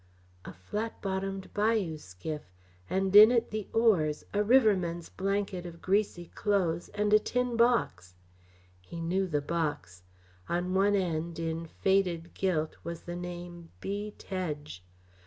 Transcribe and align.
A 0.45 0.51
flat 0.51 0.99
bottomed 0.99 1.53
bayou 1.53 1.95
skiff, 1.99 2.41
and 2.89 3.15
in 3.15 3.29
it 3.29 3.51
the 3.51 3.67
oars, 3.71 4.23
a 4.33 4.43
riverman's 4.43 5.09
blanket 5.09 5.63
roll 5.65 5.75
of 5.75 5.81
greasy 5.83 6.31
clothes, 6.33 6.89
and 6.95 7.13
a 7.13 7.19
tin 7.19 7.55
box! 7.55 8.15
He 8.81 8.99
knew 8.99 9.27
the 9.27 9.41
box. 9.41 10.01
On 10.49 10.73
one 10.73 10.95
end, 10.95 11.37
in 11.37 11.67
faded 11.67 12.33
gilt, 12.33 12.77
was 12.83 13.03
the 13.03 13.15
name 13.15 13.69
"B. 13.79 14.15
Tedge." 14.17 14.83